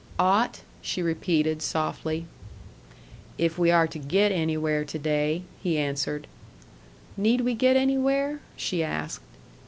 "Ought?" 0.17 0.61
she 0.81 1.03
repeated 1.03 1.61
softly. 1.61 2.25
"If 3.37 3.59
we 3.59 3.69
are 3.69 3.85
to 3.85 3.99
get 3.99 4.31
anywhere 4.31 4.83
to 4.83 4.97
day," 4.97 5.43
he 5.61 5.77
answered. 5.77 6.25
"Need 7.15 7.41
we 7.41 7.53
get 7.53 7.77
anywhere?" 7.77 8.39
she 8.55 8.83
asked. 8.83 9.21